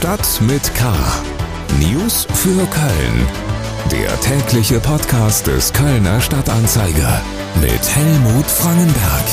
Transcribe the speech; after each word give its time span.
Stadt 0.00 0.40
mit 0.40 0.74
K. 0.74 0.94
News 1.78 2.26
für 2.32 2.66
Köln. 2.68 3.26
Der 3.92 4.18
tägliche 4.22 4.80
Podcast 4.80 5.46
des 5.46 5.74
Kölner 5.74 6.22
Stadtanzeiger 6.22 7.20
mit 7.60 7.94
Helmut 7.94 8.46
Frangenberg. 8.46 9.24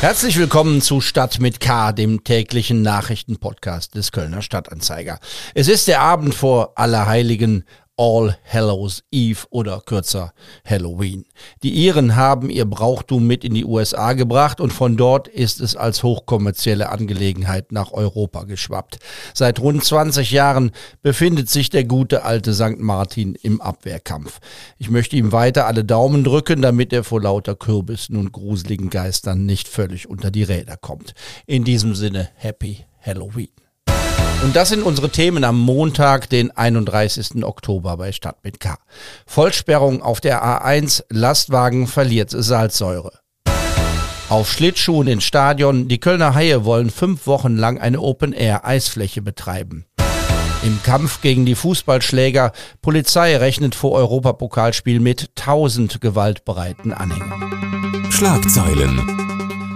Herzlich 0.00 0.38
willkommen 0.38 0.80
zu 0.80 1.00
Stadt 1.00 1.40
mit 1.40 1.58
K, 1.58 1.90
dem 1.90 2.22
täglichen 2.22 2.82
Nachrichtenpodcast 2.82 3.96
des 3.96 4.12
Kölner 4.12 4.42
Stadtanzeiger. 4.42 5.18
Es 5.54 5.66
ist 5.66 5.88
der 5.88 6.02
Abend 6.02 6.36
vor 6.36 6.74
Allerheiligen 6.76 7.64
All 8.00 8.34
Hallows 8.50 9.04
Eve 9.10 9.40
oder 9.50 9.82
kürzer 9.84 10.32
Halloween. 10.64 11.26
Die 11.62 11.84
Iren 11.84 12.16
haben 12.16 12.48
ihr 12.48 12.64
Brauchtum 12.64 13.26
mit 13.26 13.44
in 13.44 13.52
die 13.52 13.66
USA 13.66 14.14
gebracht 14.14 14.58
und 14.58 14.72
von 14.72 14.96
dort 14.96 15.28
ist 15.28 15.60
es 15.60 15.76
als 15.76 16.02
hochkommerzielle 16.02 16.88
Angelegenheit 16.88 17.72
nach 17.72 17.92
Europa 17.92 18.44
geschwappt. 18.44 19.00
Seit 19.34 19.60
rund 19.60 19.84
20 19.84 20.30
Jahren 20.30 20.70
befindet 21.02 21.50
sich 21.50 21.68
der 21.68 21.84
gute 21.84 22.24
alte 22.24 22.54
St. 22.54 22.78
Martin 22.78 23.34
im 23.34 23.60
Abwehrkampf. 23.60 24.40
Ich 24.78 24.88
möchte 24.88 25.16
ihm 25.16 25.30
weiter 25.30 25.66
alle 25.66 25.84
Daumen 25.84 26.24
drücken, 26.24 26.62
damit 26.62 26.94
er 26.94 27.04
vor 27.04 27.20
lauter 27.20 27.54
Kürbissen 27.54 28.16
und 28.16 28.32
gruseligen 28.32 28.88
Geistern 28.88 29.44
nicht 29.44 29.68
völlig 29.68 30.08
unter 30.08 30.30
die 30.30 30.44
Räder 30.44 30.78
kommt. 30.78 31.12
In 31.44 31.64
diesem 31.64 31.94
Sinne, 31.94 32.30
Happy 32.36 32.86
Halloween. 33.02 33.59
Und 34.42 34.56
das 34.56 34.70
sind 34.70 34.82
unsere 34.82 35.10
Themen 35.10 35.44
am 35.44 35.58
Montag, 35.58 36.30
den 36.30 36.50
31. 36.50 37.44
Oktober 37.44 37.98
bei 37.98 38.10
Stadt 38.12 38.42
mit 38.42 38.58
K. 38.58 38.76
Vollsperrung 39.26 40.02
auf 40.02 40.20
der 40.20 40.42
A1, 40.42 41.04
Lastwagen 41.10 41.86
verliert 41.86 42.30
Salzsäure. 42.30 43.12
Auf 44.30 44.50
Schlittschuhen 44.50 45.08
ins 45.08 45.24
Stadion, 45.24 45.88
die 45.88 45.98
Kölner 45.98 46.34
Haie 46.34 46.64
wollen 46.64 46.88
fünf 46.88 47.26
Wochen 47.26 47.56
lang 47.56 47.78
eine 47.78 48.00
Open-Air-Eisfläche 48.00 49.20
betreiben. 49.20 49.84
Im 50.62 50.82
Kampf 50.82 51.20
gegen 51.20 51.44
die 51.44 51.54
Fußballschläger, 51.54 52.52
Polizei 52.80 53.36
rechnet 53.36 53.74
vor 53.74 53.92
Europapokalspiel 53.92 55.00
mit 55.00 55.30
1000 55.38 56.00
gewaltbereiten 56.00 56.92
Anhängern. 56.92 58.10
Schlagzeilen. 58.10 59.29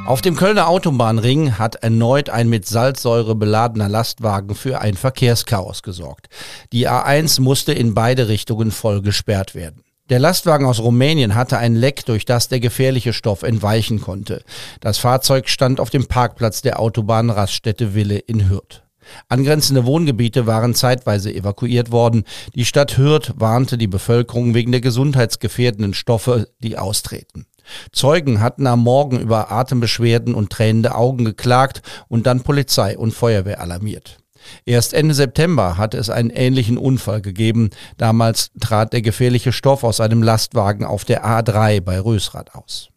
Auf 0.06 0.20
dem 0.20 0.36
Kölner 0.36 0.68
Autobahnring 0.68 1.58
hat 1.58 1.76
erneut 1.76 2.28
ein 2.28 2.50
mit 2.50 2.66
Salzsäure 2.66 3.34
beladener 3.34 3.88
Lastwagen 3.88 4.54
für 4.54 4.82
ein 4.82 4.94
Verkehrschaos 4.94 5.82
gesorgt. 5.82 6.28
Die 6.74 6.86
A1 6.86 7.40
musste 7.40 7.72
in 7.72 7.94
beide 7.94 8.28
Richtungen 8.28 8.70
voll 8.70 9.00
gesperrt 9.00 9.54
werden. 9.54 9.82
Der 10.10 10.18
Lastwagen 10.18 10.66
aus 10.66 10.80
Rumänien 10.80 11.34
hatte 11.34 11.56
ein 11.56 11.74
Leck, 11.74 12.04
durch 12.04 12.26
das 12.26 12.48
der 12.48 12.60
gefährliche 12.60 13.14
Stoff 13.14 13.42
entweichen 13.42 14.02
konnte. 14.02 14.44
Das 14.80 14.98
Fahrzeug 14.98 15.48
stand 15.48 15.80
auf 15.80 15.88
dem 15.88 16.06
Parkplatz 16.06 16.60
der 16.60 16.80
Autobahn 16.80 17.30
Raststätte 17.30 17.94
Wille 17.94 18.18
in 18.18 18.50
Hürth. 18.50 18.82
Angrenzende 19.30 19.86
Wohngebiete 19.86 20.46
waren 20.46 20.74
zeitweise 20.74 21.32
evakuiert 21.32 21.90
worden. 21.90 22.24
Die 22.54 22.66
Stadt 22.66 22.98
Hürth 22.98 23.32
warnte 23.36 23.78
die 23.78 23.86
Bevölkerung 23.86 24.52
wegen 24.52 24.70
der 24.72 24.82
gesundheitsgefährdenden 24.82 25.94
Stoffe, 25.94 26.48
die 26.58 26.76
austreten. 26.76 27.46
Zeugen 27.92 28.40
hatten 28.40 28.66
am 28.66 28.80
Morgen 28.80 29.20
über 29.20 29.50
Atembeschwerden 29.50 30.34
und 30.34 30.50
tränende 30.50 30.94
Augen 30.94 31.24
geklagt 31.24 31.82
und 32.08 32.26
dann 32.26 32.42
Polizei 32.42 32.96
und 32.98 33.12
Feuerwehr 33.12 33.60
alarmiert. 33.60 34.18
Erst 34.66 34.94
Ende 34.94 35.14
September 35.14 35.78
hatte 35.78 35.96
es 35.96 36.10
einen 36.10 36.30
ähnlichen 36.30 36.78
Unfall 36.78 37.22
gegeben. 37.22 37.70
Damals 37.96 38.50
trat 38.60 38.92
der 38.92 39.02
gefährliche 39.02 39.52
Stoff 39.52 39.84
aus 39.84 40.00
einem 40.00 40.22
Lastwagen 40.22 40.84
auf 40.84 41.04
der 41.04 41.24
A3 41.24 41.80
bei 41.80 41.98
Rösrath 41.98 42.54
aus. 42.54 42.90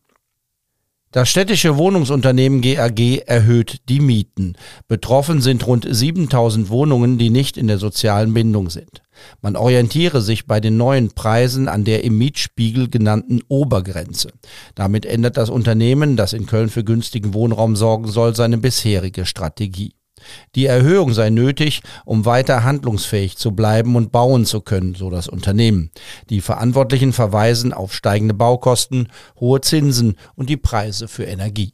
Das 1.18 1.30
städtische 1.30 1.78
Wohnungsunternehmen 1.78 2.62
GAG 2.62 3.23
erhöht 3.26 3.90
die 3.90 4.02
Mieten. 4.02 4.56
Betroffen 4.88 5.42
sind 5.42 5.66
rund 5.66 5.88
7000 5.90 6.70
Wohnungen, 6.70 7.18
die 7.18 7.32
nicht 7.32 7.58
in 7.58 7.66
der 7.66 7.80
sozialen 7.80 8.36
Bindung 8.36 8.70
sind. 8.70 9.02
Man 9.42 9.56
orientiere 9.56 10.22
sich 10.22 10.45
bei 10.45 10.60
den 10.60 10.78
neuen 10.78 11.16
Preisen 11.16 11.70
an 11.70 11.86
der 11.86 12.04
im 12.04 12.20
Mietspiegel 12.20 12.88
genannten 12.88 13.42
Obergrenze. 13.48 14.30
Damit 14.76 15.08
ändert 15.08 15.38
das 15.38 15.50
Unternehmen, 15.50 16.17
das 16.17 16.33
in 16.33 16.45
Köln 16.45 16.70
für 16.70 16.83
günstigen 16.83 17.34
Wohnraum 17.34 17.76
sorgen 17.76 18.08
soll, 18.10 18.36
seine 18.36 18.60
bisherige 18.60 19.26
Strategie. 19.26 19.94
Die 20.55 20.65
Erhöhung 20.65 21.14
sei 21.14 21.30
nötig, 21.30 21.82
um 22.05 22.26
weiter 22.26 22.64
handlungsfähig 22.64 23.38
zu 23.38 23.52
bleiben 23.52 23.95
und 23.95 24.11
bauen 24.11 24.45
zu 24.45 24.61
können, 24.61 24.95
so 24.95 25.10
das 25.10 25.27
Unternehmen. 25.27 25.92
Die 26.30 26.42
Verantwortlichen 26.42 27.14
verweisen 27.14 27.73
auf 27.73 27.93
steigende 27.93 28.33
Baukosten, 28.33 29.10
hohe 29.39 29.61
Zinsen 29.61 30.16
und 30.36 30.49
die 30.49 30.58
Preise 30.58 31.08
für 31.08 31.26
Energie. 31.26 31.73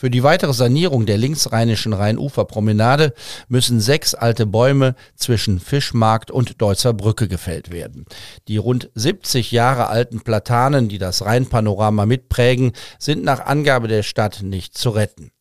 Für 0.00 0.08
die 0.08 0.22
weitere 0.22 0.54
Sanierung 0.54 1.04
der 1.04 1.18
linksrheinischen 1.18 1.92
Rheinuferpromenade 1.92 3.12
müssen 3.48 3.80
sechs 3.80 4.14
alte 4.14 4.46
Bäume 4.46 4.94
zwischen 5.14 5.60
Fischmarkt 5.60 6.30
und 6.30 6.62
Deutzer 6.62 6.94
Brücke 6.94 7.28
gefällt 7.28 7.70
werden. 7.70 8.06
Die 8.48 8.56
rund 8.56 8.88
70 8.94 9.52
Jahre 9.52 9.88
alten 9.88 10.22
Platanen, 10.22 10.88
die 10.88 10.96
das 10.96 11.26
Rheinpanorama 11.26 12.06
mitprägen, 12.06 12.72
sind 12.98 13.24
nach 13.24 13.44
Angabe 13.44 13.88
der 13.88 14.02
Stadt 14.02 14.40
nicht 14.42 14.78
zu 14.78 14.88
retten. 14.88 15.32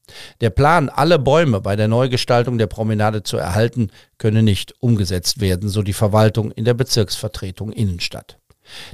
Der 0.42 0.50
Plan, 0.50 0.90
alle 0.90 1.20
Bäume 1.20 1.62
bei 1.62 1.75
der 1.75 1.88
Neugestaltung 1.88 2.58
der 2.58 2.68
Promenade 2.68 3.24
zu 3.24 3.38
erhalten, 3.38 3.92
könne 4.18 4.44
nicht 4.44 4.74
umgesetzt 4.80 5.42
werden, 5.42 5.70
so 5.70 5.81
die 5.81 5.94
Verwaltung 5.94 6.52
in 6.52 6.66
der 6.66 6.74
Bezirksvertretung 6.74 7.72
Innenstadt. 7.72 8.38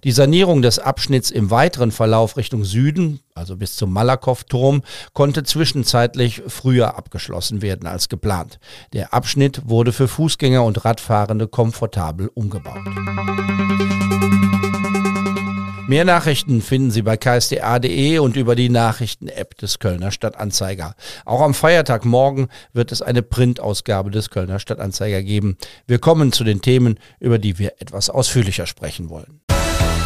Die 0.04 0.12
Sanierung 0.12 0.62
des 0.62 0.80
Abschnitts 0.80 1.31
im 1.31 1.52
weiteren 1.52 1.92
Verlauf 1.92 2.38
Richtung 2.38 2.64
Süden, 2.64 3.20
also 3.34 3.58
bis 3.58 3.75
zum 3.75 3.92
Malakow-Turm, 3.92 4.84
konnte 5.14 5.44
zwischenzeitlich 5.44 6.44
früher 6.48 6.98
abgeschlossen 6.98 7.62
werden 7.62 7.88
als 7.88 8.09
geplant. 8.09 8.59
Der 8.94 9.14
Abschnitt 9.14 9.62
wurde 9.66 9.92
für 9.92 10.08
Fußgänger 10.08 10.64
und 10.64 10.86
Radfahrende 10.86 11.48
komfortabel 11.48 12.30
umgebaut. 12.34 12.78
Mehr 15.88 16.03
Nachrichten 16.03 16.63
finden 16.63 16.90
Sie 16.90 17.03
bei 17.03 17.16
ksda.de 17.16 18.18
und 18.18 18.35
über 18.38 18.56
die 18.56 18.69
Nachrichten-App 18.69 19.56
des 19.59 19.78
Kölner 19.78 20.09
Stadtanzeiger. 20.09 20.96
Auch 21.25 21.41
am 21.41 21.53
Feiertag 21.53 22.06
morgen 22.06 22.47
wird 22.73 22.91
es 22.91 23.03
eine 23.03 23.22
Printausgabe 23.22 24.09
des 24.09 24.31
Kölner 24.31 24.57
Stadtanzeiger 24.57 25.22
geben. 25.22 25.57
Wir 25.85 26.00
kommen 26.00 26.31
zu 26.31 26.44
den 26.44 26.63
Themen, 26.63 26.97
über 27.19 27.38
die 27.38 27.59
wir 27.59 27.74
etwas 27.78 28.09
ausführlicher 28.09 28.66
sprechen 28.66 29.09
wollen. 29.09 29.41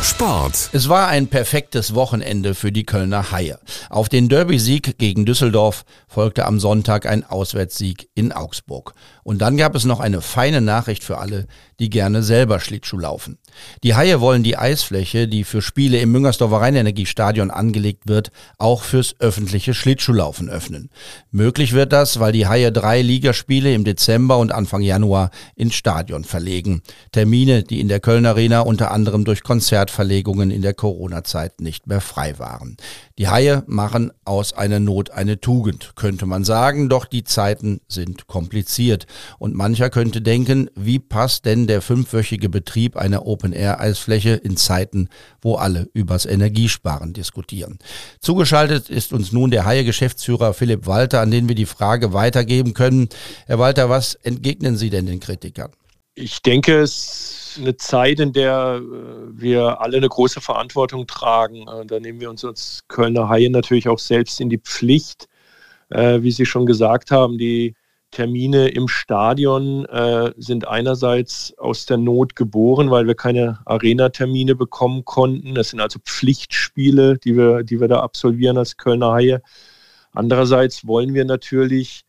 Sport. 0.04 0.70
Es 0.72 0.88
war 0.88 1.10
ein 1.10 1.28
perfektes 1.28 1.94
Wochenende 1.94 2.56
für 2.56 2.72
die 2.72 2.86
Kölner 2.86 3.32
Haie. 3.32 3.60
Auf 3.90 4.08
den 4.08 4.30
Derby-Sieg 4.30 4.98
gegen 4.98 5.26
Düsseldorf 5.26 5.84
folgte 6.08 6.46
am 6.46 6.60
Sonntag 6.60 7.06
ein 7.06 7.26
Auswärtssieg 7.26 8.10
in 8.16 8.32
Augsburg. 8.32 8.94
Und 9.30 9.44
dann 9.44 9.58
gab 9.58 9.76
es 9.76 9.86
noch 9.86 10.00
eine 10.00 10.24
feine 10.24 10.60
Nachricht 10.60 11.04
für 11.04 11.20
alle, 11.20 11.46
die 11.78 11.92
gerne 11.92 12.24
selber 12.24 12.60
Schlittschuh 12.60 12.98
laufen. 12.98 13.38
Die 13.84 13.94
Haie 13.94 14.22
wollen 14.22 14.42
die 14.42 14.58
Eisfläche, 14.58 15.28
die 15.28 15.44
für 15.44 15.62
Spiele 15.62 16.00
im 16.00 16.12
Müngersdorfer 16.12 16.62
Rheinenergiestadion 16.62 17.52
angelegt 17.52 18.08
wird, 18.08 18.32
auch 18.58 18.82
fürs 18.82 19.16
öffentliche 19.20 19.76
Schlittschuhlaufen 19.76 20.50
öffnen. 20.50 20.90
Möglich 21.30 21.74
wird 21.74 21.94
das, 21.94 22.20
weil 22.20 22.32
die 22.32 22.48
Haie 22.48 22.72
drei 22.72 23.04
Ligaspiele 23.04 23.72
im 23.72 23.84
Dezember 23.84 24.40
und 24.40 24.52
Anfang 24.52 24.82
Januar 24.82 25.30
ins 25.56 25.76
Stadion 25.76 26.24
verlegen. 26.24 26.82
Termine, 27.12 27.62
die 27.62 27.82
in 27.82 27.88
der 27.88 28.00
Kölner 28.00 28.30
Arena 28.30 28.62
unter 28.62 28.90
anderem 28.90 29.26
durch 29.26 29.44
Konzertverlegungen 29.44 30.50
in 30.50 30.64
der 30.64 30.74
Corona-Zeit 30.74 31.62
nicht 31.62 31.86
mehr 31.86 32.02
frei 32.02 32.40
waren. 32.40 32.78
Die 33.20 33.28
Haie 33.28 33.64
machen 33.68 34.12
aus 34.26 34.54
einer 34.54 34.80
Not 34.80 35.12
eine 35.12 35.40
Tugend, 35.40 35.94
könnte 35.96 36.26
man 36.26 36.44
sagen, 36.44 36.90
doch 36.90 37.06
die 37.06 37.24
Zeiten 37.24 37.82
sind 37.88 38.26
kompliziert. 38.26 39.06
Und 39.38 39.56
mancher 39.56 39.90
könnte 39.90 40.22
denken, 40.22 40.70
wie 40.76 41.00
passt 41.00 41.46
denn 41.46 41.68
der 41.68 41.82
fünfwöchige 41.82 42.50
Betrieb 42.50 42.98
einer 42.98 43.26
Open-Air-Eisfläche 43.26 44.32
in 44.32 44.58
Zeiten, 44.58 45.10
wo 45.42 45.56
alle 45.56 45.90
übers 45.94 46.26
Energiesparen 46.26 47.14
diskutieren. 47.14 47.80
Zugeschaltet 48.20 48.90
ist 48.90 49.14
uns 49.14 49.32
nun 49.32 49.52
der 49.52 49.66
Haie-Geschäftsführer 49.66 50.54
Philipp 50.54 50.88
Walter, 50.88 51.22
an 51.22 51.32
den 51.32 51.48
wir 51.48 51.56
die 51.56 51.66
Frage 51.66 52.14
weitergeben 52.14 52.74
können. 52.74 53.10
Herr 53.46 53.60
Walter, 53.60 53.90
was 53.90 54.16
entgegnen 54.16 54.78
Sie 54.78 54.90
denn 54.90 55.06
den 55.06 55.20
Kritikern? 55.20 55.72
Ich 56.16 56.42
denke, 56.42 56.80
es 56.80 57.50
ist 57.56 57.60
eine 57.60 57.78
Zeit, 57.78 58.20
in 58.20 58.34
der 58.34 58.82
äh, 58.82 59.42
wir 59.42 59.82
alle 59.82 59.98
eine 59.98 60.10
große 60.10 60.42
Verantwortung 60.42 61.08
tragen. 61.08 61.68
Äh, 61.68 61.86
da 61.86 62.00
nehmen 62.00 62.20
wir 62.20 62.30
uns 62.30 62.44
als 62.44 62.84
Kölner 62.88 63.30
Haie 63.30 63.50
natürlich 63.50 63.88
auch 63.88 64.00
selbst 64.00 64.42
in 64.42 64.50
die 64.50 64.60
Pflicht. 64.60 65.28
Äh, 65.90 66.22
wie 66.22 66.32
Sie 66.32 66.46
schon 66.46 66.66
gesagt 66.66 67.12
haben, 67.12 67.38
die 67.38 67.74
Termine 68.12 68.70
im 68.70 68.88
Stadion 68.88 69.86
sind 70.38 70.68
einerseits 70.68 71.54
aus 71.58 71.86
der 71.86 71.98
Not 71.98 72.36
geboren, 72.36 72.92
weil 72.92 73.08
wir 73.08 73.16
keine 73.16 73.60
Arena-Termine 73.66 74.56
bekommen 74.56 75.06
konnten. 75.06 75.56
Das 75.56 75.70
sind 75.70 75.80
also 75.80 76.00
Pflichtspiele, 76.00 77.18
die 77.18 77.38
wir, 77.38 77.64
die 77.64 77.80
wir 77.80 77.88
da 77.88 78.02
absolvieren 78.02 78.58
als 78.58 78.78
Kölner 78.78 79.14
Haie. 79.14 79.42
Andererseits 80.12 80.88
wollen 80.88 81.14
wir 81.14 81.24
natürlich 81.24 82.04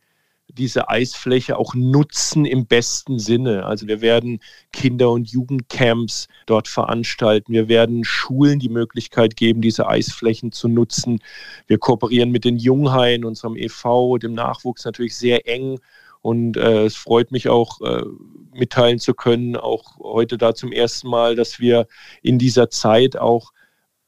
diese 0.53 0.89
Eisfläche 0.89 1.57
auch 1.57 1.75
nutzen 1.75 2.45
im 2.45 2.67
besten 2.67 3.19
Sinne. 3.19 3.65
Also 3.67 3.87
wir 3.87 4.01
werden 4.01 4.41
Kinder- 4.73 5.11
und 5.11 5.31
Jugendcamps 5.31 6.29
dort 6.47 6.69
veranstalten. 6.69 7.53
Wir 7.53 7.69
werden 7.69 8.05
Schulen 8.05 8.59
die 8.59 8.69
Möglichkeit 8.69 9.37
geben, 9.37 9.61
diese 9.61 9.89
Eisflächen 9.89 10.53
zu 10.53 10.69
nutzen. 10.69 11.21
Wir 11.67 11.79
kooperieren 11.79 12.31
mit 12.31 12.45
den 12.45 12.57
Junghaien, 12.57 13.25
unserem 13.25 13.57
EV, 13.57 14.19
dem 14.19 14.35
Nachwuchs 14.35 14.85
natürlich 14.85 15.17
sehr 15.17 15.49
eng 15.49 15.79
Und 16.23 16.57
äh, 16.57 16.85
es 16.85 16.97
freut 16.97 17.33
mich 17.33 17.49
auch, 17.49 17.81
äh, 17.81 18.05
mitteilen 18.53 18.99
zu 18.99 19.15
können, 19.15 19.57
auch 19.57 19.99
heute 19.99 20.37
da 20.37 20.55
zum 20.55 20.73
ersten 20.73 21.09
Mal, 21.09 21.37
dass 21.37 21.61
wir 21.61 21.87
in 22.23 22.39
dieser 22.39 22.69
Zeit 22.69 23.17
auch 23.17 23.53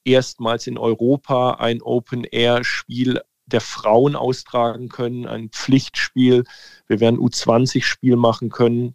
erstmals 0.05 0.67
in 0.67 0.79
Europa 0.79 1.53
ein 1.53 1.81
Open-Air-Spiel 1.81 3.21
der 3.47 3.61
Frauen 3.61 4.17
austragen 4.17 4.89
können, 4.89 5.27
ein 5.27 5.51
Pflichtspiel. 5.51 6.45
Wir 6.87 7.01
werden 7.01 7.19
U20-Spiel 7.19 8.17
machen 8.17 8.51
können. 8.51 8.95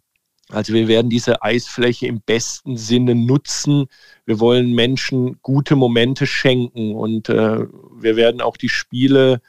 Also 0.50 0.72
wir 0.72 0.88
werden 0.88 1.10
diese 1.10 1.42
Eisfläche 1.42 2.06
im 2.06 2.22
besten 2.22 2.76
Sinne 2.76 3.14
nutzen. 3.14 3.86
Wir 4.24 4.40
wollen 4.40 4.72
Menschen 4.72 5.38
gute 5.42 5.76
Momente 5.76 6.26
schenken 6.26 6.94
und 6.94 7.28
äh, 7.28 7.66
wir 8.00 8.16
werden 8.16 8.40
auch 8.40 8.56
die 8.56 8.70
Spiele 8.70 9.42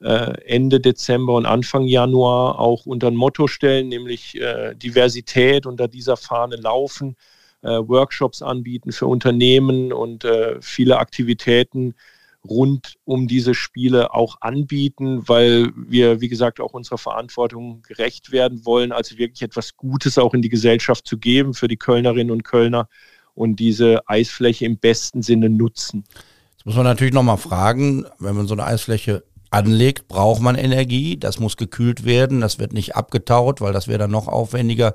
äh, 0.00 0.32
Ende 0.46 0.80
Dezember 0.80 1.34
und 1.34 1.46
Anfang 1.46 1.86
Januar 1.86 2.60
auch 2.60 2.86
unter 2.86 3.08
ein 3.08 3.16
Motto 3.16 3.48
stellen, 3.48 3.88
nämlich 3.88 4.40
äh, 4.40 4.74
Diversität 4.76 5.66
unter 5.66 5.88
dieser 5.88 6.16
Fahne 6.16 6.56
laufen, 6.56 7.16
äh, 7.62 7.68
Workshops 7.68 8.40
anbieten 8.40 8.92
für 8.92 9.06
Unternehmen 9.06 9.92
und 9.92 10.24
äh, 10.24 10.60
viele 10.60 10.98
Aktivitäten 10.98 11.94
rund 12.48 12.96
um 13.04 13.26
diese 13.26 13.54
Spiele 13.54 14.12
auch 14.12 14.36
anbieten, 14.40 15.26
weil 15.26 15.72
wir, 15.76 16.20
wie 16.20 16.28
gesagt, 16.28 16.60
auch 16.60 16.72
unserer 16.72 16.98
Verantwortung 16.98 17.82
gerecht 17.82 18.32
werden 18.32 18.64
wollen, 18.66 18.92
also 18.92 19.16
wirklich 19.18 19.42
etwas 19.42 19.76
Gutes 19.76 20.18
auch 20.18 20.34
in 20.34 20.42
die 20.42 20.50
Gesellschaft 20.50 21.06
zu 21.06 21.18
geben 21.18 21.54
für 21.54 21.68
die 21.68 21.76
Kölnerinnen 21.76 22.30
und 22.30 22.44
Kölner 22.44 22.88
und 23.34 23.56
diese 23.56 24.06
Eisfläche 24.08 24.66
im 24.66 24.78
besten 24.78 25.22
Sinne 25.22 25.48
nutzen. 25.48 26.04
Jetzt 26.52 26.66
muss 26.66 26.76
man 26.76 26.84
natürlich 26.84 27.14
nochmal 27.14 27.38
fragen, 27.38 28.04
wenn 28.18 28.36
man 28.36 28.46
so 28.46 28.54
eine 28.54 28.64
Eisfläche 28.64 29.24
anlegt, 29.50 30.08
braucht 30.08 30.42
man 30.42 30.56
Energie, 30.56 31.16
das 31.16 31.38
muss 31.38 31.56
gekühlt 31.56 32.04
werden, 32.04 32.40
das 32.40 32.58
wird 32.58 32.72
nicht 32.72 32.96
abgetaut, 32.96 33.60
weil 33.60 33.72
das 33.72 33.88
wäre 33.88 33.98
dann 33.98 34.10
noch 34.10 34.28
aufwendiger. 34.28 34.94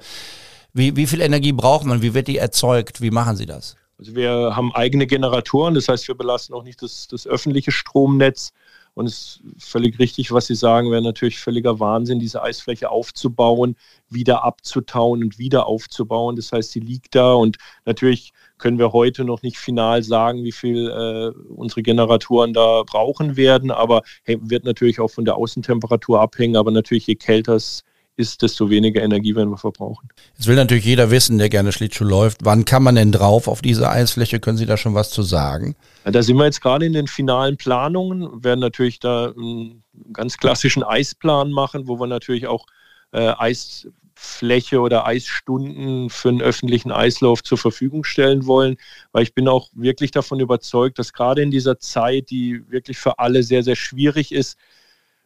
Wie, 0.74 0.96
wie 0.96 1.08
viel 1.08 1.22
Energie 1.22 1.54
braucht 1.54 1.86
man? 1.86 2.02
Wie 2.02 2.14
wird 2.14 2.28
die 2.28 2.38
erzeugt? 2.38 3.02
Wie 3.02 3.10
machen 3.10 3.36
Sie 3.36 3.46
das? 3.46 3.76
Also 4.00 4.16
wir 4.16 4.56
haben 4.56 4.74
eigene 4.74 5.08
Generatoren, 5.08 5.76
das 5.76 5.90
heißt, 5.90 6.08
wir 6.08 6.16
belasten 6.16 6.54
auch 6.54 6.64
nicht 6.64 6.82
das, 6.82 7.08
das 7.10 7.28
öffentliche 7.28 7.72
Stromnetz. 7.72 8.54
Und 8.96 9.06
es 9.06 9.42
ist 9.58 9.70
völlig 9.70 10.00
richtig, 10.00 10.32
was 10.32 10.48
Sie 10.48 10.56
sagen, 10.56 10.90
wäre 10.90 11.02
natürlich 11.02 11.40
völliger 11.40 11.80
Wahnsinn, 11.80 12.20
diese 12.20 12.42
Eisfläche 12.42 12.90
aufzubauen, 12.90 13.76
wieder 14.10 14.44
abzutauen 14.44 15.24
und 15.24 15.38
wieder 15.38 15.68
aufzubauen. 15.68 16.38
Das 16.38 16.52
heißt, 16.52 16.72
sie 16.72 16.80
liegt 16.80 17.14
da 17.14 17.34
und 17.34 17.58
natürlich 17.86 18.32
können 18.58 18.80
wir 18.80 18.94
heute 18.94 19.26
noch 19.26 19.42
nicht 19.42 19.58
final 19.58 20.02
sagen, 20.02 20.44
wie 20.44 20.52
viel 20.52 20.90
äh, 20.90 21.38
unsere 21.50 21.84
Generatoren 21.84 22.54
da 22.54 22.84
brauchen 22.84 23.38
werden, 23.38 23.70
aber 23.70 24.02
hey, 24.24 24.38
wird 24.42 24.64
natürlich 24.66 25.00
auch 25.00 25.10
von 25.10 25.26
der 25.26 25.36
Außentemperatur 25.36 26.20
abhängen. 26.20 26.56
Aber 26.56 26.72
natürlich, 26.72 27.08
je 27.08 27.16
kälter 27.16 27.56
es 27.56 27.84
ist, 28.20 28.42
desto 28.42 28.70
weniger 28.70 29.02
Energie 29.02 29.34
werden 29.34 29.50
wir 29.50 29.58
verbrauchen. 29.58 30.10
Jetzt 30.38 30.48
will 30.48 30.56
natürlich 30.56 30.84
jeder 30.84 31.10
wissen, 31.10 31.38
der 31.38 31.48
gerne 31.48 31.72
Schlittschuh 31.72 32.04
läuft, 32.04 32.40
wann 32.44 32.66
kann 32.66 32.84
man 32.84 32.96
denn 32.96 33.14
drauf 33.14 33.48
auf 33.48 33.62
diese 33.62 33.90
Eisfläche? 33.90 34.40
Können 34.42 34.58
Sie 34.58 34.66
da 34.66 34.76
schon 34.76 34.94
was 34.94 35.10
zu 35.10 35.24
sagen? 35.24 35.76
Da 36.04 36.22
sind 36.22 36.36
wir 36.36 36.46
jetzt 36.46 36.62
gerade 36.62 36.86
in 36.86 36.94
den 36.94 37.08
finalen 37.08 37.56
Planungen, 37.56 38.22
wir 38.22 38.44
werden 38.44 38.60
natürlich 38.60 39.00
da 39.00 39.32
einen 39.32 39.84
ganz 40.12 40.38
klassischen 40.38 40.84
Eisplan 40.84 41.52
machen, 41.52 41.88
wo 41.88 42.00
wir 42.00 42.08
natürlich 42.08 42.48
auch 42.48 42.66
äh, 43.12 43.32
Eisfläche 43.38 44.82
oder 44.82 45.06
Eisstunden 45.06 46.10
für 46.10 46.30
einen 46.30 46.42
öffentlichen 46.42 46.92
Eislauf 46.92 47.42
zur 47.42 47.58
Verfügung 47.58 48.04
stellen 48.04 48.46
wollen, 48.46 48.76
weil 49.14 49.24
ich 49.24 49.34
bin 49.34 49.48
auch 49.48 49.70
wirklich 49.74 50.12
davon 50.12 50.42
überzeugt, 50.42 51.00
dass 51.00 51.14
gerade 51.14 51.42
in 51.42 51.52
dieser 51.52 51.80
Zeit, 51.80 52.30
die 52.30 52.70
wirklich 52.70 52.98
für 52.98 53.18
alle 53.18 53.44
sehr, 53.44 53.64
sehr 53.64 53.78
schwierig 53.78 54.34
ist, 54.34 54.58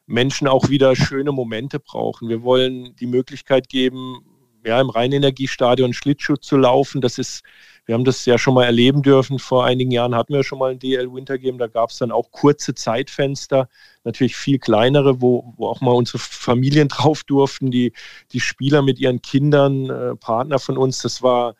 Menschen 0.06 0.48
auch 0.48 0.70
wieder 0.70 0.96
schöne 0.96 1.32
Momente 1.32 1.80
brauchen. 1.80 2.30
Wir 2.30 2.44
wollen 2.44 2.96
die 2.96 3.08
Möglichkeit 3.08 3.70
geben, 3.70 4.26
ja, 4.66 4.80
im 4.80 4.90
Rheinenergiestadion 4.90 5.94
Schlittschuh 5.94 6.38
zu 6.38 6.58
laufen. 6.58 7.02
Das 7.02 7.18
ist, 7.18 7.44
wir 7.86 7.96
haben 7.96 8.06
das 8.06 8.26
ja 8.26 8.38
schon 8.38 8.54
mal 8.54 8.66
erleben 8.66 9.02
dürfen. 9.02 9.40
Vor 9.40 9.66
einigen 9.66 9.92
Jahren 9.92 10.16
hatten 10.16 10.34
wir 10.34 10.44
schon 10.44 10.60
mal 10.60 10.72
ein 10.72 10.80
DL 10.80 11.14
Winter 11.14 11.38
Game. 11.38 11.58
Da 11.58 11.68
gab 11.68 11.90
es 11.90 11.98
dann 11.98 12.12
auch 12.12 12.32
kurze 12.32 12.74
Zeitfenster, 12.74 13.68
natürlich 14.04 14.36
viel 14.36 14.60
kleinere, 14.60 15.22
wo, 15.22 15.54
wo 15.58 15.68
auch 15.68 15.82
mal 15.82 15.92
unsere 15.92 16.20
Familien 16.20 16.88
drauf 16.90 17.24
durften, 17.24 17.72
die, 17.72 17.94
die 18.32 18.40
Spieler 18.40 18.82
mit 18.82 19.00
ihren 19.00 19.22
Kindern, 19.22 19.90
äh, 19.90 20.16
Partner 20.16 20.60
von 20.60 20.78
uns. 20.78 21.00
Das 21.00 21.22
war 21.22 21.56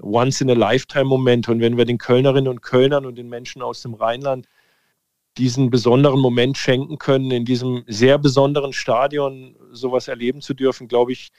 once 0.00 0.40
in 0.40 0.50
a 0.50 0.54
lifetime 0.54 1.06
Moment. 1.06 1.48
Und 1.48 1.60
wenn 1.60 1.76
wir 1.76 1.84
den 1.84 1.98
Kölnerinnen 1.98 2.48
und 2.48 2.62
Kölnern 2.62 3.04
und 3.04 3.16
den 3.16 3.28
Menschen 3.28 3.62
aus 3.62 3.82
dem 3.82 3.94
Rheinland 3.94 4.46
diesen 5.38 5.70
besonderen 5.70 6.20
Moment 6.20 6.58
schenken 6.58 6.98
können, 6.98 7.30
in 7.30 7.44
diesem 7.44 7.84
sehr 7.86 8.18
besonderen 8.18 8.72
Stadion 8.72 9.56
sowas 9.72 10.08
erleben 10.08 10.40
zu 10.40 10.54
dürfen, 10.54 10.88
glaube 10.88 11.12
ich, 11.12 11.30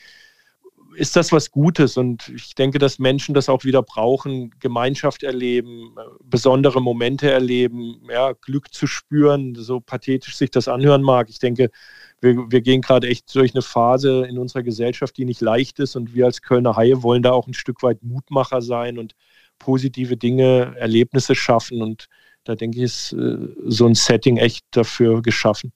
ist 0.96 1.16
das 1.16 1.32
was 1.32 1.52
Gutes. 1.52 1.98
Und 1.98 2.30
ich 2.30 2.56
denke, 2.56 2.80
dass 2.80 3.00
Menschen 3.00 3.36
das 3.36 3.50
auch 3.50 3.64
wieder 3.64 3.84
brauchen, 3.84 4.52
Gemeinschaft 4.60 5.24
erleben, 5.24 5.96
besondere 6.24 6.82
Momente 6.82 7.30
erleben, 7.30 8.02
ja, 8.10 8.34
Glück 8.34 8.74
zu 8.74 8.88
spüren, 8.88 9.56
so 9.56 9.80
pathetisch 9.80 10.36
sich 10.36 10.52
das 10.52 10.68
anhören 10.68 11.04
mag. 11.04 11.30
Ich 11.30 11.40
denke, 11.40 11.70
wir, 12.22 12.36
wir 12.50 12.62
gehen 12.62 12.82
gerade 12.82 13.08
echt 13.08 13.34
durch 13.36 13.54
eine 13.54 13.62
Phase 13.62 14.26
in 14.28 14.38
unserer 14.38 14.64
Gesellschaft, 14.64 15.18
die 15.18 15.26
nicht 15.26 15.42
leicht 15.42 15.80
ist. 15.80 15.96
Und 15.96 16.14
wir 16.14 16.26
als 16.26 16.42
Kölner 16.42 16.76
Haie 16.76 17.04
wollen 17.04 17.24
da 17.24 17.32
auch 17.32 17.48
ein 17.48 17.54
Stück 17.54 17.84
weit 17.84 18.02
Mutmacher 18.04 18.62
sein 18.62 18.98
und 18.98 19.14
positive 19.60 20.18
Dinge, 20.18 20.76
Erlebnisse 20.78 21.36
schaffen. 21.36 21.82
Und 21.82 22.08
da 22.44 22.56
denke 22.56 22.78
ich, 22.78 22.84
ist 22.84 23.14
äh, 23.14 23.38
so 23.68 23.86
ein 23.86 23.96
Setting 23.96 24.38
echt 24.38 24.66
dafür 24.72 25.22
geschaffen. 25.22 25.72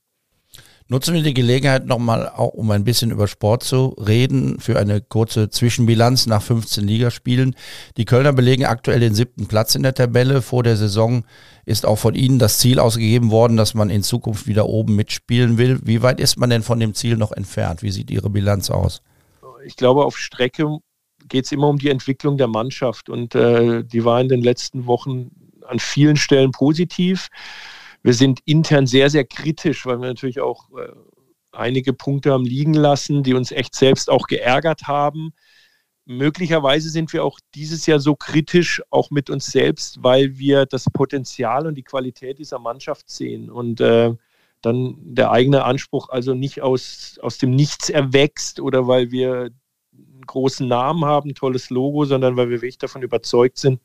Nutzen 0.90 1.14
wir 1.14 1.24
die 1.24 1.34
Gelegenheit 1.34 1.86
nochmal 1.86 2.28
auch, 2.28 2.54
um 2.54 2.70
ein 2.72 2.84
bisschen 2.84 3.10
über 3.12 3.28
Sport 3.28 3.64
zu 3.64 3.96
reden, 3.98 4.60
für 4.60 4.78
eine 4.78 5.00
kurze 5.00 5.50
Zwischenbilanz 5.50 6.28
nach 6.28 6.42
15 6.42 6.86
Ligaspielen. 6.86 7.56
Die 7.96 8.04
Kölner 8.04 8.34
belegen 8.34 8.66
aktuell 8.66 9.00
den 9.00 9.16
siebten 9.16 9.48
Platz 9.48 9.76
in 9.76 9.84
der 9.84 9.94
Tabelle. 9.94 10.42
Vor 10.42 10.62
der 10.62 10.76
Saison 10.76 11.24
ist 11.66 11.86
auch 11.86 11.96
von 11.96 12.16
Ihnen 12.16 12.38
das 12.38 12.60
Ziel 12.60 12.80
ausgegeben 12.80 13.32
worden, 13.32 13.56
dass 13.56 13.74
man 13.74 13.90
in 13.90 14.04
Zukunft 14.04 14.46
wieder 14.46 14.68
oben 14.68 14.96
mitspielen 14.96 15.58
will. 15.58 15.80
Wie 15.84 16.02
weit 16.02 16.20
ist 16.20 16.38
man 16.38 16.50
denn 16.50 16.64
von 16.64 16.82
dem 16.82 16.94
Ziel 16.94 17.16
noch 17.16 17.32
entfernt? 17.32 17.82
Wie 17.82 17.92
sieht 17.92 18.12
Ihre 18.12 18.30
Bilanz 18.30 18.70
aus? 18.70 19.02
Ich 19.66 19.78
glaube, 19.78 20.04
auf 20.04 20.18
Strecke 20.18 20.80
geht 21.30 21.46
es 21.46 21.54
immer 21.54 21.70
um 21.70 21.78
die 21.78 21.90
Entwicklung 21.90 22.38
der 22.38 22.48
Mannschaft 22.48 23.10
und 23.10 23.34
äh, 23.36 23.84
die 23.86 24.04
war 24.04 24.20
in 24.20 24.28
den 24.28 24.42
letzten 24.42 24.86
Wochen 24.86 25.32
an 25.68 25.80
vielen 25.80 26.16
Stellen 26.16 26.52
positiv. 26.52 27.30
Wir 28.02 28.14
sind 28.14 28.40
intern 28.46 28.88
sehr, 28.88 29.10
sehr 29.10 29.26
kritisch, 29.26 29.86
weil 29.86 30.00
wir 30.00 30.08
natürlich 30.08 30.42
auch 30.42 30.70
äh, 30.78 30.92
einige 31.52 31.94
Punkte 31.94 32.32
haben 32.32 32.46
liegen 32.46 32.74
lassen, 32.74 33.24
die 33.24 33.34
uns 33.34 33.52
echt 33.52 33.76
selbst 33.76 34.10
auch 34.10 34.28
geärgert 34.28 34.88
haben. 34.88 35.34
Möglicherweise 36.06 36.90
sind 36.90 37.14
wir 37.14 37.24
auch 37.24 37.40
dieses 37.56 37.86
Jahr 37.86 38.00
so 38.00 38.16
kritisch 38.16 38.82
auch 38.90 39.10
mit 39.10 39.30
uns 39.30 39.46
selbst, 39.46 40.04
weil 40.04 40.38
wir 40.38 40.66
das 40.66 40.86
Potenzial 40.92 41.66
und 41.66 41.76
die 41.76 41.84
Qualität 41.84 42.40
dieser 42.40 42.60
Mannschaft 42.60 43.10
sehen 43.10 43.50
und 43.50 43.80
äh, 43.80 44.14
dann 44.62 44.96
der 45.00 45.32
eigene 45.32 45.64
Anspruch 45.64 46.10
also 46.10 46.34
nicht 46.34 46.62
aus, 46.62 47.20
aus 47.22 47.38
dem 47.38 47.52
Nichts 47.52 47.90
erwächst 47.90 48.60
oder 48.60 48.88
weil 48.88 49.12
wir 49.12 49.52
einen 49.94 50.26
großen 50.26 50.68
Namen 50.68 51.06
haben, 51.06 51.36
tolles 51.36 51.70
Logo, 51.70 52.06
sondern 52.06 52.36
weil 52.36 52.50
wir 52.50 52.58
wirklich 52.62 52.78
davon 52.78 53.02
überzeugt 53.02 53.58
sind, 53.58 53.80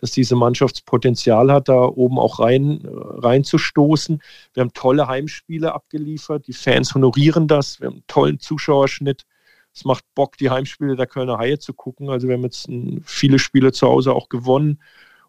dass 0.00 0.12
diese 0.12 0.36
Mannschaftspotenzial 0.36 1.52
hat, 1.52 1.68
da 1.68 1.82
oben 1.84 2.18
auch 2.18 2.40
rein, 2.40 2.80
reinzustoßen. 2.84 4.22
Wir 4.54 4.60
haben 4.62 4.72
tolle 4.72 5.08
Heimspiele 5.08 5.74
abgeliefert. 5.74 6.46
Die 6.46 6.52
Fans 6.52 6.94
honorieren 6.94 7.48
das. 7.48 7.80
Wir 7.80 7.88
haben 7.88 7.94
einen 7.94 8.06
tollen 8.06 8.40
Zuschauerschnitt. 8.40 9.26
Es 9.72 9.84
macht 9.84 10.04
Bock, 10.14 10.36
die 10.36 10.50
Heimspiele 10.50 10.96
der 10.96 11.06
Kölner 11.06 11.38
Haie 11.38 11.58
zu 11.58 11.74
gucken. 11.74 12.10
Also 12.10 12.28
wir 12.28 12.34
haben 12.34 12.42
jetzt 12.42 12.68
viele 13.04 13.38
Spiele 13.38 13.72
zu 13.72 13.86
Hause 13.86 14.12
auch 14.12 14.28
gewonnen. 14.28 14.80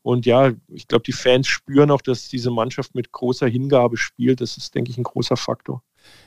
Und 0.04 0.26
ja, 0.26 0.52
ich 0.68 0.88
glaube, 0.88 1.04
die 1.04 1.12
Fans 1.12 1.48
spüren 1.48 1.92
auch, 1.92 2.02
dass 2.02 2.28
diese 2.28 2.50
Mannschaft 2.50 2.96
mit 2.96 3.12
großer 3.12 3.48
Hingabe 3.48 3.98
spielt. 3.98 4.42
Das 4.42 4.58
ist, 4.58 4.74
denke 4.74 4.90
ich, 4.90 4.98
ein 4.98 5.04
großer 5.04 5.38
Faktor. 5.38 5.84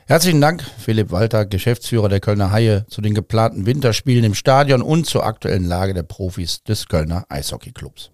Herzlichen 0.07 0.39
Dank, 0.39 0.63
Philipp 0.77 1.11
Walter, 1.11 1.45
Geschäftsführer 1.45 2.07
der 2.07 2.19
Kölner 2.19 2.51
Haie, 2.51 2.85
zu 2.87 3.01
den 3.01 3.13
geplanten 3.13 3.65
Winterspielen 3.65 4.23
im 4.23 4.33
Stadion 4.35 4.81
und 4.81 5.05
zur 5.05 5.25
aktuellen 5.25 5.65
Lage 5.65 5.93
der 5.93 6.03
Profis 6.03 6.63
des 6.63 6.87
Kölner 6.87 7.25
Eishockeyclubs. 7.27 8.11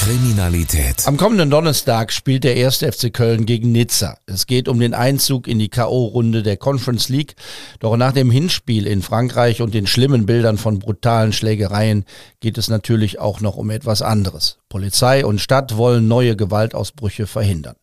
Kriminalität. 0.00 1.06
Am 1.06 1.18
kommenden 1.18 1.50
Donnerstag 1.50 2.10
spielt 2.10 2.44
der 2.44 2.56
erste 2.56 2.90
FC 2.90 3.12
Köln 3.12 3.44
gegen 3.44 3.70
Nizza. 3.70 4.16
Es 4.24 4.46
geht 4.46 4.66
um 4.66 4.80
den 4.80 4.94
Einzug 4.94 5.46
in 5.46 5.58
die 5.58 5.68
K.O.-Runde 5.68 6.40
der 6.40 6.56
Conference 6.56 7.10
League. 7.10 7.34
Doch 7.80 7.94
nach 7.98 8.12
dem 8.12 8.30
Hinspiel 8.30 8.86
in 8.86 9.02
Frankreich 9.02 9.60
und 9.60 9.74
den 9.74 9.86
schlimmen 9.86 10.24
Bildern 10.24 10.56
von 10.56 10.78
brutalen 10.78 11.34
Schlägereien 11.34 12.06
geht 12.40 12.56
es 12.56 12.68
natürlich 12.68 13.18
auch 13.18 13.42
noch 13.42 13.58
um 13.58 13.68
etwas 13.68 14.00
anderes. 14.00 14.56
Polizei 14.70 15.26
und 15.26 15.38
Stadt 15.38 15.76
wollen 15.76 16.08
neue 16.08 16.34
Gewaltausbrüche 16.34 17.26
verhindern. 17.26 17.76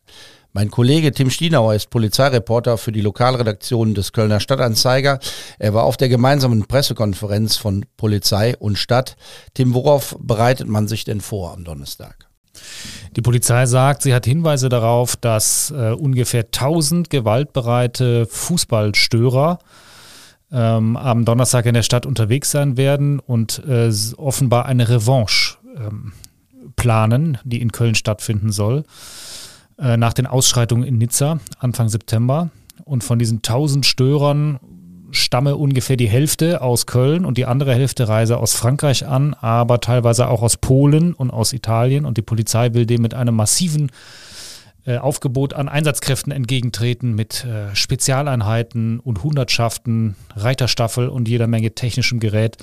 Mein 0.52 0.70
Kollege 0.70 1.12
Tim 1.12 1.30
Stienauer 1.30 1.74
ist 1.74 1.90
Polizeireporter 1.90 2.78
für 2.78 2.90
die 2.90 3.02
Lokalredaktion 3.02 3.94
des 3.94 4.12
Kölner 4.12 4.40
Stadtanzeiger. 4.40 5.18
Er 5.58 5.74
war 5.74 5.84
auf 5.84 5.96
der 5.98 6.08
gemeinsamen 6.08 6.64
Pressekonferenz 6.64 7.56
von 7.56 7.84
Polizei 7.96 8.56
und 8.56 8.78
Stadt. 8.78 9.16
Tim, 9.54 9.74
worauf 9.74 10.16
bereitet 10.18 10.66
man 10.66 10.88
sich 10.88 11.04
denn 11.04 11.20
vor 11.20 11.52
am 11.52 11.64
Donnerstag? 11.64 12.28
Die 13.14 13.22
Polizei 13.22 13.66
sagt, 13.66 14.02
sie 14.02 14.14
hat 14.14 14.24
Hinweise 14.24 14.68
darauf, 14.68 15.16
dass 15.16 15.70
äh, 15.70 15.92
ungefähr 15.92 16.44
1000 16.44 17.10
gewaltbereite 17.10 18.26
Fußballstörer 18.26 19.58
ähm, 20.50 20.96
am 20.96 21.24
Donnerstag 21.24 21.66
in 21.66 21.74
der 21.74 21.82
Stadt 21.82 22.06
unterwegs 22.06 22.50
sein 22.50 22.76
werden 22.76 23.18
und 23.20 23.62
äh, 23.68 23.92
offenbar 24.16 24.66
eine 24.66 24.88
Revanche 24.88 25.58
ähm, 25.76 26.12
planen, 26.76 27.38
die 27.44 27.60
in 27.60 27.72
Köln 27.72 27.94
stattfinden 27.94 28.52
soll, 28.52 28.84
äh, 29.78 29.96
nach 29.96 30.12
den 30.12 30.26
Ausschreitungen 30.26 30.86
in 30.86 30.98
Nizza 30.98 31.40
Anfang 31.58 31.88
September. 31.88 32.50
Und 32.84 33.04
von 33.04 33.18
diesen 33.18 33.38
1000 33.38 33.86
Störern 33.86 34.58
stamme 35.10 35.56
ungefähr 35.56 35.96
die 35.96 36.08
Hälfte 36.08 36.60
aus 36.60 36.86
Köln 36.86 37.24
und 37.24 37.38
die 37.38 37.46
andere 37.46 37.74
Hälfte 37.74 38.08
reise 38.08 38.38
aus 38.38 38.54
Frankreich 38.54 39.06
an, 39.06 39.34
aber 39.34 39.80
teilweise 39.80 40.28
auch 40.28 40.42
aus 40.42 40.56
Polen 40.56 41.14
und 41.14 41.30
aus 41.30 41.52
Italien. 41.52 42.04
Und 42.04 42.18
die 42.18 42.22
Polizei 42.22 42.74
will 42.74 42.86
dem 42.86 43.02
mit 43.02 43.14
einem 43.14 43.34
massiven 43.34 43.90
äh, 44.84 44.98
Aufgebot 44.98 45.54
an 45.54 45.68
Einsatzkräften 45.68 46.32
entgegentreten 46.32 47.14
mit 47.14 47.44
äh, 47.44 47.74
Spezialeinheiten 47.74 49.00
und 49.00 49.22
Hundertschaften, 49.22 50.16
Reiterstaffel 50.34 51.08
und 51.08 51.28
jeder 51.28 51.46
Menge 51.46 51.74
technischem 51.74 52.20
Gerät 52.20 52.56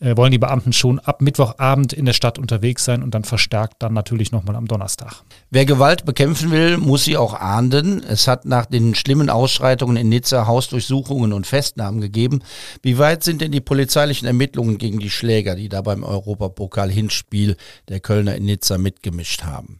äh, 0.00 0.16
wollen 0.16 0.32
die 0.32 0.38
Beamten 0.38 0.72
schon 0.72 0.98
ab 0.98 1.22
Mittwochabend 1.22 1.92
in 1.92 2.06
der 2.06 2.12
Stadt 2.12 2.38
unterwegs 2.38 2.84
sein 2.84 3.02
und 3.02 3.14
dann 3.14 3.24
verstärkt 3.24 3.76
dann 3.82 3.92
natürlich 3.92 4.32
nochmal 4.32 4.56
am 4.56 4.66
Donnerstag. 4.66 5.22
Wer 5.50 5.66
Gewalt 5.66 6.04
bekämpfen 6.04 6.50
will, 6.50 6.78
muss 6.78 7.04
sie 7.04 7.16
auch 7.16 7.34
ahnden. 7.34 8.02
Es 8.02 8.26
hat 8.26 8.44
nach 8.44 8.66
den 8.66 8.94
schlimmen 8.94 9.30
Ausschreitungen 9.30 9.96
in 9.96 10.08
Nizza 10.08 10.46
Hausdurchsuchungen 10.46 11.32
und 11.32 11.46
Festnahmen 11.46 12.00
gegeben. 12.00 12.42
Wie 12.82 12.98
weit 12.98 13.22
sind 13.22 13.40
denn 13.40 13.52
die 13.52 13.60
polizeilichen 13.60 14.26
Ermittlungen 14.26 14.78
gegen 14.78 14.98
die 14.98 15.10
Schläger, 15.10 15.54
die 15.54 15.68
da 15.68 15.82
beim 15.82 16.02
Europapokal-Hinspiel 16.02 17.56
der 17.88 18.00
Kölner 18.00 18.34
in 18.34 18.44
Nizza 18.44 18.78
mitgemischt 18.78 19.44
haben? 19.44 19.79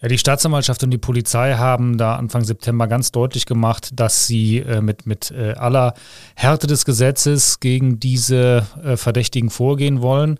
Ja, 0.00 0.08
die 0.08 0.18
Staatsanwaltschaft 0.18 0.82
und 0.82 0.90
die 0.90 0.98
Polizei 0.98 1.54
haben 1.54 1.98
da 1.98 2.16
Anfang 2.16 2.44
September 2.44 2.86
ganz 2.86 3.12
deutlich 3.12 3.46
gemacht, 3.46 3.90
dass 3.94 4.26
sie 4.26 4.58
äh, 4.58 4.80
mit, 4.80 5.06
mit 5.06 5.30
äh, 5.30 5.52
aller 5.52 5.94
Härte 6.34 6.66
des 6.66 6.84
Gesetzes 6.84 7.60
gegen 7.60 8.00
diese 8.00 8.66
äh, 8.82 8.96
Verdächtigen 8.96 9.50
vorgehen 9.50 10.02
wollen. 10.02 10.38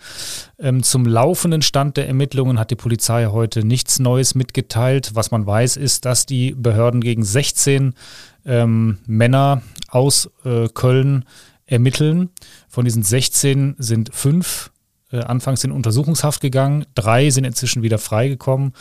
Ähm, 0.59 0.83
zum 0.83 1.07
laufenden 1.07 1.63
Stand 1.63 1.97
der 1.97 2.09
Ermittlungen 2.09 2.59
hat 2.59 2.71
die 2.71 2.77
Polizei 2.77 3.27
heute 3.27 3.65
nichts 3.65 3.99
Neues 3.99 4.35
mitgeteilt. 4.35 5.13
Was 5.15 5.31
man 5.31 5.47
weiß, 5.47 5.77
ist, 5.77 6.05
dass 6.05 6.27
die 6.27 6.55
Behörden 6.55 7.01
gegen 7.01 7.25
16 7.25 7.95
ähm, 8.47 8.99
Männer 9.07 9.63
aus 9.89 10.31
äh, 10.45 10.69
Köln 10.69 11.25
ermitteln. 11.67 12.31
Von 12.69 12.85
diesen 12.85 13.03
16 13.03 13.77
sind 13.79 14.15
fünf 14.15 14.71
äh, 15.11 15.21
anfangs 15.21 15.65
in 15.65 15.73
Untersuchungshaft 15.73 16.41
gegangen, 16.41 16.87
drei 16.95 17.31
sind 17.31 17.45
inzwischen 17.45 17.83
wieder 17.83 17.99
freigekommen. 17.99 18.73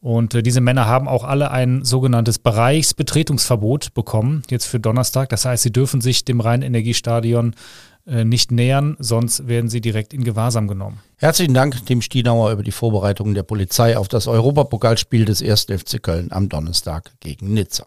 Und 0.00 0.34
äh, 0.34 0.42
diese 0.42 0.60
Männer 0.60 0.86
haben 0.86 1.08
auch 1.08 1.24
alle 1.24 1.50
ein 1.50 1.84
sogenanntes 1.84 2.38
Bereichsbetretungsverbot 2.38 3.92
bekommen, 3.94 4.42
jetzt 4.50 4.66
für 4.66 4.80
Donnerstag. 4.80 5.28
Das 5.28 5.44
heißt, 5.44 5.62
sie 5.62 5.72
dürfen 5.72 6.00
sich 6.00 6.24
dem 6.24 6.40
Rhein-Energiestadion 6.40 7.54
äh, 8.06 8.24
nicht 8.24 8.50
nähern, 8.50 8.96
sonst 8.98 9.46
werden 9.46 9.68
sie 9.68 9.82
direkt 9.82 10.14
in 10.14 10.24
Gewahrsam 10.24 10.68
genommen. 10.68 11.00
Herzlichen 11.16 11.52
Dank, 11.52 11.84
Tim 11.84 12.00
Stienauer, 12.00 12.50
über 12.52 12.62
die 12.62 12.72
Vorbereitungen 12.72 13.34
der 13.34 13.42
Polizei 13.42 13.96
auf 13.98 14.08
das 14.08 14.26
Europapokalspiel 14.26 15.26
des 15.26 15.42
1. 15.42 15.66
FC 15.66 16.02
Köln 16.02 16.28
am 16.32 16.48
Donnerstag 16.48 17.12
gegen 17.20 17.52
Nizza. 17.52 17.86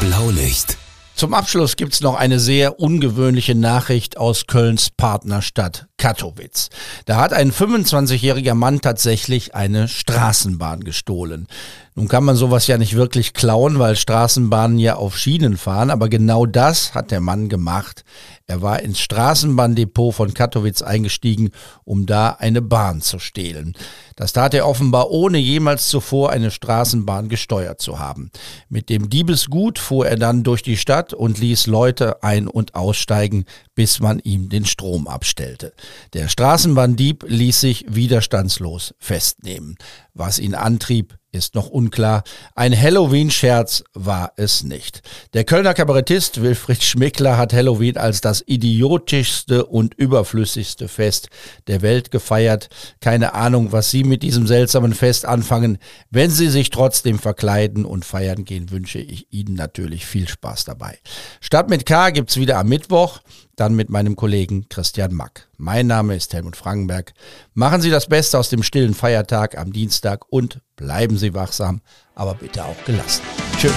Blaulicht. 0.00 0.78
Zum 1.16 1.32
Abschluss 1.32 1.76
gibt's 1.76 2.00
noch 2.00 2.16
eine 2.16 2.40
sehr 2.40 2.80
ungewöhnliche 2.80 3.54
Nachricht 3.54 4.16
aus 4.16 4.48
Kölns 4.48 4.90
Partnerstadt 4.90 5.86
Katowice. 5.96 6.70
Da 7.04 7.16
hat 7.18 7.32
ein 7.32 7.52
25-jähriger 7.52 8.54
Mann 8.54 8.80
tatsächlich 8.80 9.54
eine 9.54 9.86
Straßenbahn 9.86 10.82
gestohlen. 10.82 11.46
Nun 11.96 12.08
kann 12.08 12.24
man 12.24 12.34
sowas 12.34 12.66
ja 12.66 12.76
nicht 12.76 12.96
wirklich 12.96 13.34
klauen, 13.34 13.78
weil 13.78 13.94
Straßenbahnen 13.94 14.78
ja 14.78 14.96
auf 14.96 15.16
Schienen 15.16 15.56
fahren, 15.56 15.90
aber 15.90 16.08
genau 16.08 16.44
das 16.44 16.92
hat 16.92 17.12
der 17.12 17.20
Mann 17.20 17.48
gemacht. 17.48 18.04
Er 18.46 18.62
war 18.62 18.82
ins 18.82 18.98
Straßenbahndepot 18.98 20.12
von 20.12 20.34
Katowice 20.34 20.82
eingestiegen, 20.82 21.50
um 21.84 22.04
da 22.04 22.30
eine 22.30 22.60
Bahn 22.62 23.00
zu 23.00 23.20
stehlen. 23.20 23.74
Das 24.16 24.32
tat 24.32 24.54
er 24.54 24.66
offenbar 24.66 25.10
ohne 25.10 25.38
jemals 25.38 25.88
zuvor 25.88 26.30
eine 26.30 26.50
Straßenbahn 26.50 27.28
gesteuert 27.28 27.80
zu 27.80 28.00
haben. 28.00 28.30
Mit 28.68 28.90
dem 28.90 29.08
Diebesgut 29.08 29.78
fuhr 29.78 30.06
er 30.06 30.16
dann 30.16 30.42
durch 30.42 30.62
die 30.62 30.76
Stadt 30.76 31.14
und 31.14 31.38
ließ 31.38 31.68
Leute 31.68 32.22
ein- 32.22 32.48
und 32.48 32.74
aussteigen, 32.74 33.44
bis 33.74 34.00
man 34.00 34.18
ihm 34.18 34.48
den 34.48 34.66
Strom 34.66 35.06
abstellte. 35.06 35.72
Der 36.12 36.28
Straßenbahndieb 36.28 37.24
ließ 37.26 37.60
sich 37.60 37.86
widerstandslos 37.88 38.94
festnehmen. 38.98 39.76
Was 40.16 40.38
ihn 40.38 40.54
antrieb, 40.54 41.18
ist 41.32 41.56
noch 41.56 41.68
unklar. 41.68 42.22
Ein 42.54 42.80
Halloween-Scherz 42.80 43.82
war 43.94 44.32
es 44.36 44.62
nicht. 44.62 45.02
Der 45.32 45.42
Kölner 45.42 45.74
Kabarettist 45.74 46.40
Wilfried 46.40 46.84
Schmickler 46.84 47.36
hat 47.36 47.52
Halloween 47.52 47.96
als 47.96 48.20
das 48.20 48.44
idiotischste 48.46 49.66
und 49.66 49.94
überflüssigste 49.94 50.86
Fest 50.86 51.30
der 51.66 51.82
Welt 51.82 52.12
gefeiert. 52.12 52.68
Keine 53.00 53.34
Ahnung, 53.34 53.72
was 53.72 53.90
Sie 53.90 54.04
mit 54.04 54.22
diesem 54.22 54.46
seltsamen 54.46 54.94
Fest 54.94 55.26
anfangen. 55.26 55.78
Wenn 56.10 56.30
Sie 56.30 56.48
sich 56.48 56.70
trotzdem 56.70 57.18
verkleiden 57.18 57.84
und 57.84 58.04
feiern 58.04 58.44
gehen, 58.44 58.70
wünsche 58.70 59.00
ich 59.00 59.26
Ihnen 59.32 59.54
natürlich 59.54 60.06
viel 60.06 60.28
Spaß 60.28 60.64
dabei. 60.64 60.98
Stadt 61.40 61.68
mit 61.68 61.86
K 61.86 62.10
gibt's 62.10 62.36
wieder 62.36 62.58
am 62.58 62.68
Mittwoch 62.68 63.18
dann 63.56 63.74
mit 63.74 63.90
meinem 63.90 64.16
Kollegen 64.16 64.68
Christian 64.68 65.14
Mack. 65.14 65.48
Mein 65.56 65.86
Name 65.86 66.16
ist 66.16 66.32
Helmut 66.34 66.56
Frankenberg. 66.56 67.12
Machen 67.54 67.80
Sie 67.80 67.90
das 67.90 68.08
Beste 68.08 68.38
aus 68.38 68.50
dem 68.50 68.62
stillen 68.62 68.94
Feiertag 68.94 69.56
am 69.58 69.72
Dienstag 69.72 70.24
und 70.30 70.60
bleiben 70.76 71.16
Sie 71.16 71.34
wachsam, 71.34 71.80
aber 72.14 72.34
bitte 72.34 72.64
auch 72.64 72.84
gelassen. 72.84 73.22
Tschüss. 73.58 73.72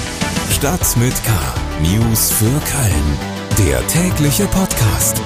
Stadt 0.52 0.98
mit 0.98 1.14
K. 1.24 1.32
News 1.82 2.32
für 2.32 2.46
Köln. 2.46 3.68
Der 3.68 3.86
tägliche 3.88 4.46
Podcast. 4.48 5.22